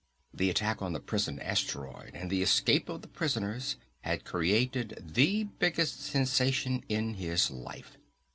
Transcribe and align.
The 0.33 0.49
attack 0.49 0.81
on 0.81 0.93
the 0.93 0.99
prison 0.99 1.39
asteroid 1.39 2.15
and 2.15 2.31
the 2.31 2.41
escape 2.41 2.89
of 2.89 3.03
the 3.03 3.07
prisoners 3.07 3.75
had 3.99 4.25
created 4.25 4.97
the 4.99 5.43
biggest 5.43 5.99
sensation 6.01 6.83
in 6.89 7.13
his 7.13 7.51
life. 7.51 7.99